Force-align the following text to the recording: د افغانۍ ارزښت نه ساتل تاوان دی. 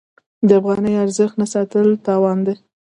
د 0.47 0.49
افغانۍ 0.59 0.93
ارزښت 1.03 1.35
نه 1.41 1.47
ساتل 1.53 1.87
تاوان 2.05 2.37
دی. 2.45 2.55